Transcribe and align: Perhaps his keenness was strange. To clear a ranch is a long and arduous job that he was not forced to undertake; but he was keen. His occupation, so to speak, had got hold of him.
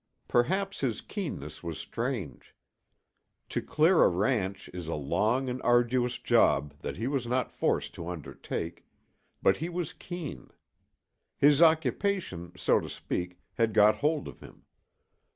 Perhaps 0.27 0.79
his 0.79 0.99
keenness 0.99 1.61
was 1.61 1.77
strange. 1.77 2.55
To 3.49 3.61
clear 3.61 4.01
a 4.01 4.07
ranch 4.07 4.67
is 4.69 4.87
a 4.87 4.95
long 4.95 5.47
and 5.47 5.61
arduous 5.61 6.17
job 6.17 6.73
that 6.79 6.97
he 6.97 7.05
was 7.05 7.27
not 7.27 7.51
forced 7.51 7.93
to 7.93 8.07
undertake; 8.09 8.83
but 9.43 9.57
he 9.57 9.69
was 9.69 9.93
keen. 9.93 10.49
His 11.37 11.61
occupation, 11.61 12.51
so 12.57 12.79
to 12.79 12.89
speak, 12.89 13.37
had 13.59 13.75
got 13.75 13.97
hold 13.97 14.27
of 14.27 14.39
him. 14.39 14.63